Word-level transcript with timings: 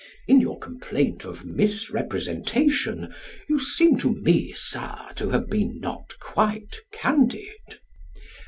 In 0.27 0.41
your 0.41 0.57
complaint 0.57 1.25
of 1.25 1.45
misrepresentation 1.45 3.13
you 3.47 3.59
seem 3.59 3.99
to 3.99 4.11
me, 4.13 4.51
Sir, 4.51 4.95
to 5.15 5.29
have 5.29 5.47
been 5.47 5.79
not 5.79 6.13
quite 6.19 6.77
candid. 6.91 7.79